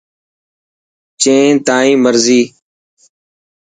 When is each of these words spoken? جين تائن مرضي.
جين 1.21 1.53
تائن 1.65 1.95
مرضي. 2.03 2.41